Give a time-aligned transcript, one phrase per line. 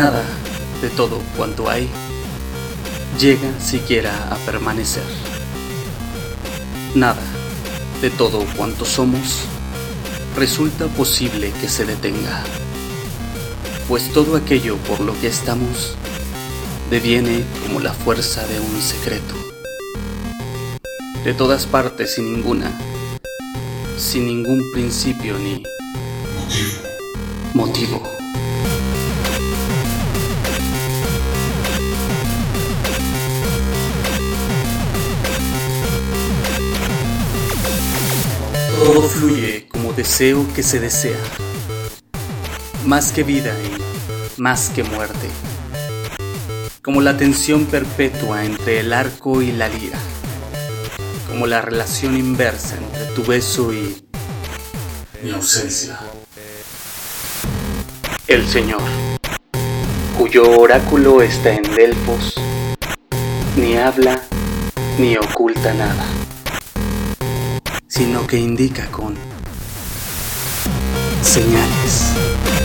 [0.00, 0.39] nada.
[0.80, 1.88] De todo cuanto hay
[3.18, 5.04] llega siquiera a permanecer.
[6.94, 7.22] Nada
[8.00, 9.42] de todo cuanto somos
[10.36, 12.42] resulta posible que se detenga,
[13.88, 15.96] pues todo aquello por lo que estamos
[16.88, 19.34] deviene como la fuerza de un secreto.
[21.24, 22.72] De todas partes sin ninguna,
[23.98, 25.62] sin ningún principio ni
[27.52, 28.19] motivo.
[39.00, 41.16] Todo fluye como deseo que se desea,
[42.84, 45.26] más que vida y más que muerte,
[46.82, 49.98] como la tensión perpetua entre el arco y la lira,
[51.30, 54.04] como la relación inversa entre tu beso y
[55.22, 55.98] mi ausencia.
[58.26, 58.82] El Señor,
[60.18, 62.34] cuyo oráculo está en Delfos,
[63.56, 64.20] ni habla
[64.98, 66.19] ni oculta nada
[67.90, 69.16] sino que indica con
[71.22, 72.59] señales.